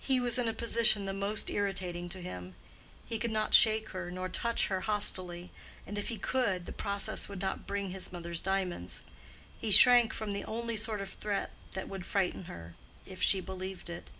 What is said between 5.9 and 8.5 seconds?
if he could, the process would not bring his mother's